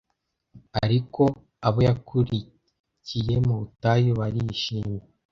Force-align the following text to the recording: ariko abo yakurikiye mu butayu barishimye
ariko 0.83 1.21
abo 1.67 1.79
yakurikiye 1.87 3.33
mu 3.45 3.53
butayu 3.59 4.11
barishimye 4.19 5.03